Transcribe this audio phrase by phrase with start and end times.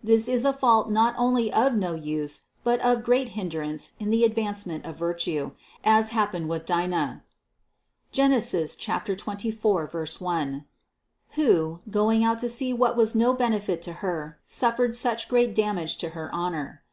[0.00, 4.22] This is a fault not only of no use, but of great hindrance in the
[4.22, 5.50] advancement of virtue,
[5.82, 7.24] as hap pened with Dina
[8.12, 8.40] (Gen.
[8.40, 9.90] 24,
[10.20, 10.64] 1),
[11.30, 15.96] who, going out to see what was no benefit to her, suffered such great damage
[15.96, 16.84] to her honor.